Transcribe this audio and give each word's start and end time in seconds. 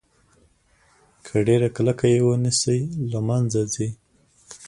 که 1.25 1.35
ډیره 1.47 1.67
کلکه 1.75 2.05
یې 2.13 2.19
ونیسئ 2.27 2.81
له 3.11 3.19
منځه 3.27 3.61
ځي. 3.73 3.89